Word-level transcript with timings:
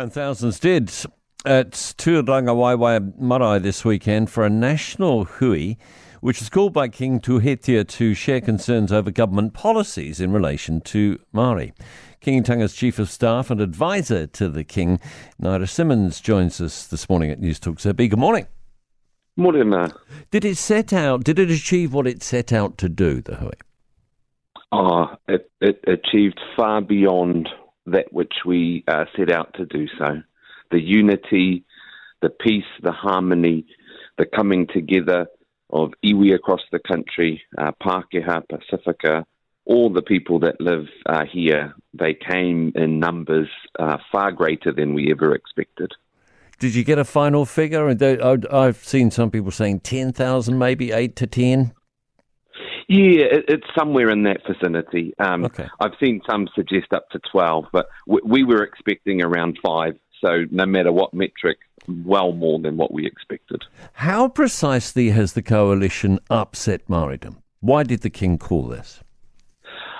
And 0.00 0.10
thousands 0.10 0.58
did 0.58 0.90
at 1.44 1.72
Turangawaewae 1.72 3.18
Marae 3.18 3.58
this 3.58 3.84
weekend 3.84 4.30
for 4.30 4.46
a 4.46 4.48
national 4.48 5.24
hui, 5.24 5.74
which 6.22 6.40
was 6.40 6.48
called 6.48 6.72
by 6.72 6.88
King 6.88 7.20
Tuheitia 7.20 7.86
to 7.86 8.14
share 8.14 8.40
concerns 8.40 8.92
over 8.92 9.10
government 9.10 9.52
policies 9.52 10.18
in 10.18 10.32
relation 10.32 10.80
to 10.80 11.18
Māori. 11.34 11.74
Kingitanga's 12.22 12.74
Chief 12.74 12.98
of 12.98 13.10
Staff 13.10 13.50
and 13.50 13.60
Advisor 13.60 14.26
to 14.28 14.48
the 14.48 14.64
King, 14.64 15.00
Ngira 15.38 15.68
Simmonds, 15.68 16.22
joins 16.22 16.62
us 16.62 16.86
this 16.86 17.10
morning 17.10 17.30
at 17.30 17.38
News 17.38 17.60
Talk 17.60 17.76
ZB. 17.76 18.08
Good 18.08 18.18
morning. 18.18 18.46
Morning, 19.36 19.68
Matt. 19.68 19.92
Did 20.30 20.46
it 20.46 20.56
set 20.56 20.94
out, 20.94 21.24
did 21.24 21.38
it 21.38 21.50
achieve 21.50 21.92
what 21.92 22.06
it 22.06 22.22
set 22.22 22.54
out 22.54 22.78
to 22.78 22.88
do, 22.88 23.20
the 23.20 23.34
hui? 23.34 23.52
Oh, 24.72 25.08
it, 25.28 25.50
it 25.60 25.84
achieved 25.86 26.40
far 26.56 26.80
beyond 26.80 27.50
that 27.90 28.12
which 28.12 28.32
we 28.46 28.84
uh, 28.88 29.04
set 29.16 29.30
out 29.30 29.54
to 29.54 29.66
do 29.66 29.86
so. 29.98 30.22
The 30.70 30.80
unity, 30.80 31.64
the 32.22 32.30
peace, 32.30 32.64
the 32.82 32.92
harmony, 32.92 33.66
the 34.18 34.26
coming 34.26 34.66
together 34.66 35.26
of 35.70 35.92
iwi 36.04 36.34
across 36.34 36.60
the 36.72 36.80
country, 36.80 37.42
uh, 37.58 37.72
Pākehā, 37.82 38.42
Pasifika, 38.50 39.24
all 39.66 39.92
the 39.92 40.02
people 40.02 40.40
that 40.40 40.60
live 40.60 40.86
uh, 41.06 41.24
here, 41.30 41.74
they 41.94 42.14
came 42.14 42.72
in 42.74 42.98
numbers 42.98 43.48
uh, 43.78 43.98
far 44.10 44.32
greater 44.32 44.72
than 44.72 44.94
we 44.94 45.10
ever 45.10 45.34
expected. 45.34 45.92
Did 46.58 46.74
you 46.74 46.84
get 46.84 46.98
a 46.98 47.04
final 47.04 47.46
figure? 47.46 47.88
I've 47.88 48.84
seen 48.84 49.10
some 49.10 49.30
people 49.30 49.50
saying 49.50 49.80
10,000, 49.80 50.58
maybe 50.58 50.92
8 50.92 51.16
to 51.16 51.26
10. 51.26 51.72
Yeah, 52.90 53.26
it, 53.36 53.44
it's 53.46 53.66
somewhere 53.78 54.10
in 54.10 54.24
that 54.24 54.40
vicinity. 54.44 55.14
Um, 55.20 55.44
Okay. 55.44 55.68
I've 55.78 55.94
seen 56.02 56.20
some 56.28 56.48
suggest 56.56 56.92
up 56.92 57.08
to 57.10 57.20
12, 57.30 57.66
but 57.72 57.86
we, 58.06 58.20
we 58.24 58.44
were 58.44 58.64
expecting 58.64 59.22
around 59.22 59.58
five. 59.64 59.94
So 60.24 60.44
no 60.50 60.66
matter 60.66 60.90
what 60.90 61.14
metric, 61.14 61.58
well 62.04 62.32
more 62.32 62.58
than 62.58 62.76
what 62.76 62.92
we 62.92 63.06
expected. 63.06 63.62
How 63.92 64.28
precisely 64.28 65.10
has 65.10 65.34
the 65.34 65.42
coalition 65.42 66.18
upset 66.28 66.88
Māoridom? 66.88 67.36
Why 67.60 67.84
did 67.84 68.00
the 68.00 68.10
King 68.10 68.38
call 68.38 68.66
this? 68.66 69.00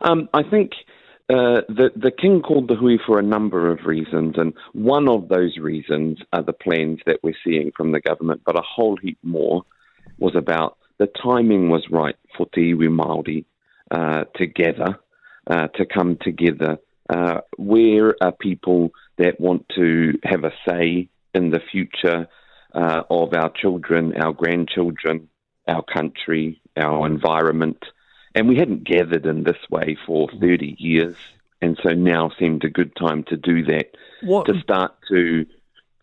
Um, 0.00 0.28
I 0.32 0.42
think 0.42 0.72
uh, 1.28 1.60
the 1.68 1.90
the 1.94 2.10
king 2.10 2.40
called 2.40 2.68
the 2.68 2.74
hui 2.74 2.96
for 3.06 3.18
a 3.18 3.22
number 3.22 3.70
of 3.70 3.80
reasons, 3.84 4.36
and 4.38 4.54
one 4.72 5.08
of 5.08 5.28
those 5.28 5.58
reasons 5.58 6.18
are 6.32 6.42
the 6.42 6.52
plans 6.54 7.00
that 7.04 7.18
we're 7.22 7.34
seeing 7.44 7.70
from 7.76 7.92
the 7.92 8.00
government. 8.00 8.40
But 8.46 8.56
a 8.56 8.62
whole 8.62 8.96
heap 8.96 9.18
more 9.22 9.62
was 10.18 10.34
about 10.34 10.78
the 10.98 11.08
timing 11.22 11.70
was 11.70 11.86
right 11.90 12.16
for 12.36 12.46
Te 12.54 12.74
Iwi 12.74 12.88
Māori 12.88 13.44
uh, 13.90 14.24
together 14.34 14.98
uh, 15.46 15.68
to 15.68 15.86
come 15.86 16.18
together. 16.20 16.78
Uh, 17.08 17.40
we're 17.56 18.14
people 18.38 18.90
that 19.16 19.40
want 19.40 19.66
to 19.74 20.18
have 20.24 20.44
a 20.44 20.52
say 20.68 21.08
in 21.34 21.50
the 21.50 21.60
future 21.60 22.28
uh, 22.74 23.02
of 23.08 23.32
our 23.32 23.50
children, 23.50 24.14
our 24.20 24.32
grandchildren, 24.32 25.28
our 25.66 25.82
country, 25.82 26.60
our 26.76 27.06
environment. 27.06 27.82
And 28.34 28.48
we 28.48 28.56
hadn't 28.56 28.84
gathered 28.84 29.26
in 29.26 29.44
this 29.44 29.58
way 29.70 29.96
for 30.06 30.28
30 30.40 30.76
years. 30.78 31.16
And 31.60 31.78
so 31.82 31.90
now 31.90 32.30
seemed 32.38 32.64
a 32.64 32.68
good 32.68 32.94
time 32.94 33.24
to 33.24 33.36
do 33.36 33.64
that, 33.64 33.96
What, 34.22 34.46
to 34.46 34.60
start 34.60 34.92
to 35.08 35.46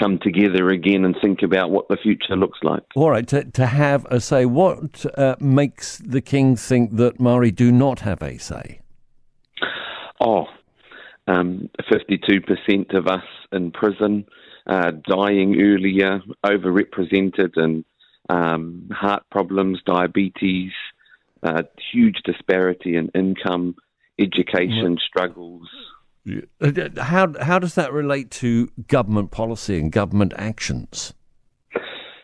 come 0.00 0.18
together 0.22 0.70
again 0.70 1.04
and 1.04 1.14
think 1.22 1.42
about 1.42 1.70
what 1.70 1.88
the 1.88 1.96
future 2.02 2.36
looks 2.36 2.58
like. 2.62 2.82
all 2.96 3.10
right, 3.10 3.28
to, 3.28 3.44
to 3.44 3.66
have 3.66 4.06
a 4.10 4.20
say. 4.20 4.46
What 4.46 5.04
uh, 5.18 5.36
makes 5.40 5.98
the 5.98 6.20
King 6.20 6.56
think 6.56 6.96
that 6.96 7.18
Māori 7.18 7.54
do 7.54 7.70
not 7.70 8.00
have 8.00 8.22
a 8.22 8.38
say? 8.38 8.80
Oh, 10.20 10.46
um, 11.26 11.68
52% 11.90 12.96
of 12.96 13.06
us 13.06 13.24
in 13.52 13.70
prison, 13.70 14.26
uh, 14.66 14.92
dying 15.08 15.60
earlier, 15.60 16.20
overrepresented 16.44 17.56
in 17.56 17.84
um, 18.28 18.88
heart 18.92 19.22
problems, 19.30 19.80
diabetes, 19.86 20.72
uh, 21.42 21.62
huge 21.92 22.18
disparity 22.24 22.96
in 22.96 23.08
income, 23.14 23.74
education 24.18 24.98
struggles. 25.04 25.68
How, 26.98 27.32
how 27.40 27.58
does 27.58 27.74
that 27.74 27.92
relate 27.92 28.30
to 28.32 28.70
government 28.86 29.30
policy 29.30 29.78
and 29.78 29.90
government 29.90 30.34
actions? 30.36 31.14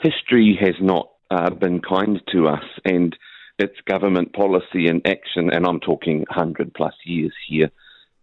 history 0.00 0.58
has 0.60 0.74
not 0.80 1.10
uh, 1.30 1.50
been 1.50 1.80
kind 1.80 2.20
to 2.32 2.48
us, 2.48 2.64
and 2.84 3.16
it's 3.58 3.80
government 3.86 4.32
policy 4.32 4.86
and 4.86 5.06
action, 5.06 5.50
and 5.52 5.66
I'm 5.66 5.80
talking 5.80 6.24
100 6.28 6.74
plus 6.74 6.94
years 7.04 7.32
here, 7.46 7.70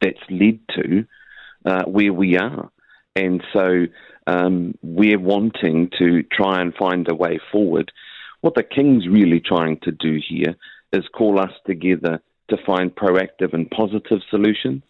that's 0.01 0.17
led 0.29 0.59
to 0.75 1.05
uh, 1.65 1.83
where 1.85 2.13
we 2.13 2.37
are. 2.37 2.69
And 3.15 3.43
so 3.53 3.85
um, 4.27 4.75
we're 4.81 5.19
wanting 5.19 5.89
to 5.99 6.23
try 6.23 6.61
and 6.61 6.73
find 6.75 7.07
a 7.09 7.15
way 7.15 7.39
forward. 7.51 7.91
What 8.41 8.55
the 8.55 8.63
King's 8.63 9.07
really 9.07 9.39
trying 9.39 9.79
to 9.83 9.91
do 9.91 10.19
here 10.27 10.55
is 10.93 11.03
call 11.15 11.39
us 11.39 11.51
together 11.65 12.21
to 12.49 12.57
find 12.65 12.95
proactive 12.95 13.53
and 13.53 13.69
positive 13.69 14.19
solutions. 14.29 14.83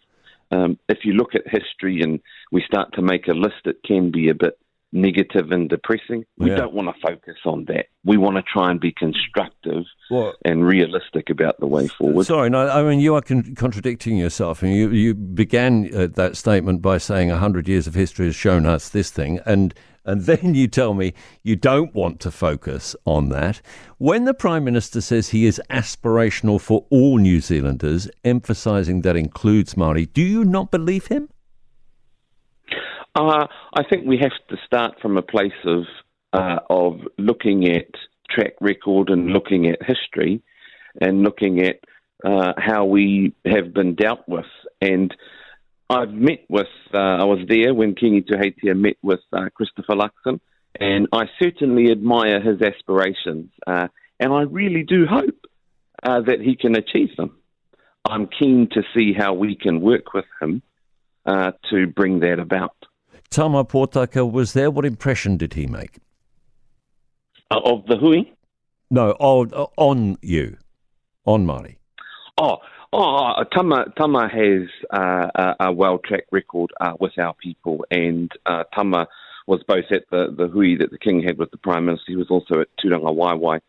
Um, 0.50 0.78
if 0.88 0.98
you 1.04 1.12
look 1.12 1.34
at 1.34 1.42
history 1.46 2.00
and 2.02 2.20
we 2.52 2.62
start 2.66 2.92
to 2.94 3.02
make 3.02 3.28
a 3.28 3.32
list, 3.32 3.66
it 3.66 3.76
can 3.84 4.10
be 4.10 4.28
a 4.28 4.34
bit 4.34 4.58
negative 4.90 5.50
and 5.50 5.68
depressing. 5.68 6.24
We 6.38 6.48
Yeah. 6.48 6.56
don't 6.56 6.72
want 6.72 6.88
to 6.88 7.00
focus 7.06 7.36
on 7.44 7.66
that. 7.66 7.88
We 8.04 8.16
want 8.16 8.36
to 8.36 8.42
try 8.42 8.70
and 8.70 8.80
be 8.80 8.90
constructive 8.90 9.84
Well, 10.10 10.32
and 10.46 10.64
realistic 10.66 11.28
about 11.28 11.60
the 11.60 11.66
way 11.66 11.88
forward. 11.88 12.24
Sorry, 12.24 12.48
no, 12.48 12.66
I 12.66 12.82
mean, 12.82 12.98
you 12.98 13.14
are 13.14 13.20
con- 13.20 13.54
contradicting 13.54 14.16
yourself. 14.16 14.62
And 14.62 14.72
you, 14.74 14.88
you 14.90 15.14
began 15.14 15.90
uh, 15.94 16.06
that 16.14 16.38
statement 16.38 16.80
by 16.80 16.96
saying 16.96 17.28
100 17.28 17.68
years 17.68 17.86
of 17.86 17.94
history 17.94 18.24
has 18.26 18.34
shown 18.34 18.64
us 18.64 18.88
this 18.88 19.10
thing. 19.10 19.40
And, 19.44 19.74
and 20.08 20.22
then 20.22 20.54
you 20.54 20.66
tell 20.66 20.94
me 20.94 21.12
you 21.42 21.54
don't 21.54 21.94
want 21.94 22.18
to 22.20 22.30
focus 22.30 22.96
on 23.04 23.28
that. 23.28 23.60
When 23.98 24.24
the 24.24 24.34
Prime 24.34 24.64
Minister 24.64 25.00
says 25.02 25.28
he 25.28 25.44
is 25.44 25.60
aspirational 25.70 26.60
for 26.60 26.86
all 26.90 27.18
New 27.18 27.40
Zealanders, 27.40 28.08
emphasising 28.24 29.02
that 29.02 29.16
includes 29.16 29.74
Māori, 29.74 30.10
do 30.12 30.22
you 30.22 30.44
not 30.44 30.70
believe 30.70 31.08
him? 31.08 31.28
Uh, 33.14 33.46
I 33.74 33.82
think 33.90 34.06
we 34.06 34.18
have 34.18 34.32
to 34.48 34.56
start 34.64 34.94
from 35.02 35.16
a 35.16 35.22
place 35.22 35.60
of 35.64 35.84
uh, 36.32 36.58
of 36.70 37.00
looking 37.18 37.68
at 37.68 37.88
track 38.30 38.54
record 38.60 39.10
and 39.10 39.30
looking 39.30 39.66
at 39.66 39.78
history 39.82 40.42
and 41.00 41.22
looking 41.22 41.60
at 41.60 41.76
uh, 42.24 42.52
how 42.58 42.84
we 42.84 43.34
have 43.44 43.74
been 43.74 43.94
dealt 43.94 44.22
with. 44.28 44.46
And 44.80 45.14
I've 45.90 46.12
met 46.12 46.44
with, 46.48 46.66
uh, 46.92 46.98
I 46.98 47.24
was 47.24 47.40
there 47.48 47.72
when 47.74 47.94
Kingi 47.94 48.26
Tuheitia 48.26 48.76
met 48.76 48.96
with 49.02 49.20
uh, 49.32 49.48
Christopher 49.54 49.94
Luxon, 49.94 50.40
and 50.78 51.08
I 51.12 51.24
certainly 51.40 51.90
admire 51.90 52.40
his 52.40 52.60
aspirations. 52.60 53.50
Uh, 53.66 53.88
and 54.20 54.32
I 54.32 54.42
really 54.42 54.82
do 54.82 55.06
hope 55.06 55.46
uh, 56.02 56.20
that 56.22 56.40
he 56.40 56.56
can 56.56 56.76
achieve 56.76 57.16
them. 57.16 57.36
I'm 58.04 58.26
keen 58.26 58.68
to 58.72 58.82
see 58.94 59.12
how 59.12 59.34
we 59.34 59.54
can 59.54 59.80
work 59.80 60.12
with 60.12 60.26
him 60.40 60.62
uh, 61.24 61.52
to 61.70 61.86
bring 61.86 62.20
that 62.20 62.38
about. 62.38 62.74
Tama 63.30 63.64
Potaka 63.64 64.30
was 64.30 64.52
there. 64.52 64.70
What 64.70 64.84
impression 64.84 65.36
did 65.36 65.54
he 65.54 65.66
make? 65.66 65.98
Uh, 67.50 67.60
of 67.64 67.86
the 67.86 67.96
hui. 67.96 68.30
No, 68.90 69.12
on, 69.12 69.52
on 69.76 70.16
you, 70.22 70.56
on 71.26 71.46
Māori. 71.46 71.76
Oh, 72.38 72.58
oh, 72.92 73.44
Tama 73.52 73.86
Tama 73.96 74.28
has 74.28 74.68
uh, 74.92 75.30
a, 75.34 75.66
a 75.66 75.72
well 75.72 75.98
track 75.98 76.24
record 76.30 76.70
uh, 76.80 76.94
with 77.00 77.18
our 77.18 77.34
people, 77.34 77.84
and 77.90 78.30
uh, 78.46 78.64
Tama 78.74 79.06
was 79.46 79.62
both 79.66 79.86
at 79.90 80.04
the, 80.10 80.34
the 80.36 80.46
hui 80.46 80.76
that 80.76 80.90
the 80.90 80.98
king 80.98 81.22
had 81.22 81.38
with 81.38 81.50
the 81.50 81.56
prime 81.56 81.86
minister. 81.86 82.04
He 82.08 82.16
was 82.16 82.30
also 82.30 82.60
at 82.60 82.68
Turangawaewae. 82.84 83.60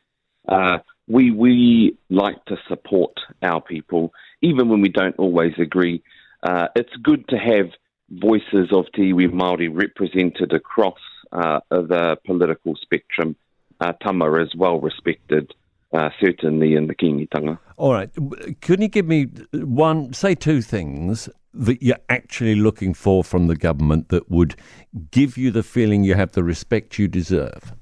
Uh, 0.47 0.79
we 1.07 1.31
we 1.31 1.97
like 2.09 2.43
to 2.45 2.57
support 2.67 3.13
our 3.41 3.61
people, 3.61 4.13
even 4.41 4.69
when 4.69 4.81
we 4.81 4.89
don't 4.89 5.17
always 5.17 5.53
agree. 5.57 6.03
Uh, 6.43 6.67
it's 6.75 6.95
good 7.03 7.27
to 7.29 7.37
have 7.37 7.67
voices 8.09 8.69
of 8.71 8.85
Te 8.93 9.11
Iwi 9.13 9.29
Māori 9.31 9.69
represented 9.71 10.53
across 10.53 10.99
uh, 11.31 11.59
the 11.69 12.17
political 12.25 12.75
spectrum. 12.81 13.35
Uh, 13.79 13.93
Tama 14.03 14.31
is 14.41 14.53
well 14.55 14.79
respected, 14.79 15.53
uh, 15.93 16.09
certainly 16.21 16.75
in 16.75 16.87
the 16.87 16.95
Kingitanga. 16.95 17.59
All 17.77 17.93
right. 17.93 18.09
Can 18.61 18.81
you 18.81 18.87
give 18.87 19.07
me 19.07 19.27
one, 19.53 20.13
say 20.13 20.35
two 20.35 20.61
things 20.61 21.29
that 21.53 21.81
you're 21.81 21.97
actually 22.09 22.55
looking 22.55 22.93
for 22.93 23.23
from 23.23 23.47
the 23.47 23.55
government 23.55 24.09
that 24.09 24.29
would 24.29 24.55
give 25.11 25.37
you 25.37 25.51
the 25.51 25.63
feeling 25.63 26.03
you 26.03 26.15
have 26.15 26.33
the 26.33 26.43
respect 26.43 26.99
you 26.99 27.07
deserve? 27.07 27.73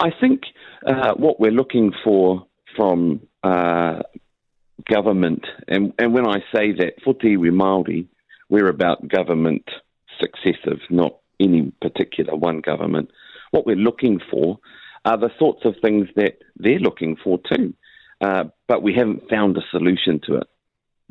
I 0.00 0.10
think 0.20 0.42
uh, 0.86 1.14
what 1.16 1.40
we're 1.40 1.52
looking 1.52 1.92
for 2.04 2.46
from 2.76 3.20
uh, 3.42 4.00
government, 4.90 5.44
and, 5.68 5.92
and 5.98 6.12
when 6.12 6.26
I 6.26 6.38
say 6.54 6.72
that, 6.72 6.94
for 7.04 7.14
Te 7.14 7.36
Iwi 7.36 7.50
Māori, 7.50 8.06
we're 8.48 8.68
about 8.68 9.08
government 9.08 9.64
successive, 10.20 10.80
not 10.90 11.18
any 11.40 11.72
particular 11.80 12.36
one 12.36 12.60
government. 12.60 13.10
What 13.52 13.66
we're 13.66 13.76
looking 13.76 14.20
for 14.30 14.58
are 15.04 15.18
the 15.18 15.30
sorts 15.38 15.64
of 15.64 15.74
things 15.82 16.08
that 16.16 16.38
they're 16.56 16.78
looking 16.78 17.16
for 17.16 17.38
too, 17.52 17.74
uh, 18.20 18.44
but 18.68 18.82
we 18.82 18.94
haven't 18.94 19.28
found 19.28 19.56
a 19.56 19.62
solution 19.70 20.20
to 20.26 20.36
it. 20.36 20.46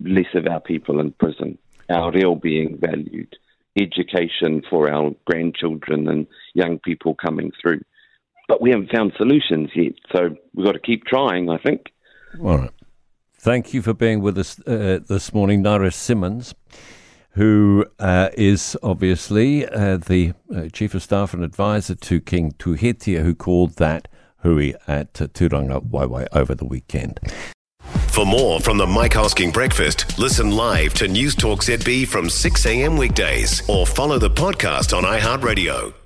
Less 0.04 0.34
of 0.34 0.48
our 0.48 0.62
people 0.62 1.00
in 1.00 1.12
prison, 1.12 1.58
our 1.90 2.12
reo 2.12 2.36
being 2.36 2.78
valued, 2.80 3.36
education 3.80 4.64
for 4.70 4.92
our 4.92 5.12
grandchildren 5.26 6.08
and 6.08 6.28
young 6.54 6.80
people 6.80 7.16
coming 7.16 7.52
through. 7.62 7.82
But 8.48 8.62
we 8.62 8.72
haven't 8.72 8.92
found 8.92 9.14
solutions 9.18 9.70
yet, 9.76 9.94
so 10.12 10.36
we've 10.54 10.66
got 10.66 10.74
to 10.74 10.80
keep 10.80 11.06
trying, 11.06 11.50
I 11.50 11.58
think. 11.58 11.92
All 12.42 12.58
right. 12.58 12.72
Thank 13.36 13.74
you 13.74 13.82
for 13.82 13.94
being 13.94 14.22
with 14.22 14.38
us 14.38 14.60
uh, 14.68 15.00
this 15.08 15.34
morning, 15.34 15.64
Ngira 15.64 15.94
Simmonds, 15.94 16.54
who 17.32 17.86
uh, 18.00 18.30
is 18.34 18.78
obviously 18.84 19.68
uh, 19.68 19.98
the 19.98 20.34
uh, 20.54 20.68
Chief 20.72 20.94
of 20.94 21.04
Staff 21.04 21.34
and 21.34 21.44
Advisor 21.44 21.96
to 21.96 22.20
King 22.20 22.52
Tuheitia, 22.54 23.24
who 23.24 23.36
called 23.36 23.76
that 23.76 24.08
hui 24.38 24.74
at 24.88 25.14
Turangawaewae 25.14 26.28
over 26.34 26.56
the 26.56 26.66
weekend. 26.66 27.20
For 28.10 28.26
more 28.26 28.60
from 28.60 28.78
the 28.78 28.88
Mike 28.88 29.14
Hosking 29.14 29.54
Breakfast, 29.54 30.20
listen 30.20 30.52
live 30.52 30.94
to 30.96 31.08
News 31.08 31.36
Talk 31.36 31.62
ZB 31.62 32.08
from 32.08 32.30
6 32.30 32.66
a.m. 32.66 32.98
weekdays 32.98 33.68
or 33.70 33.88
follow 33.88 34.20
the 34.20 34.30
podcast 34.30 34.96
on 34.96 35.04
iHeartRadio. 35.04 36.01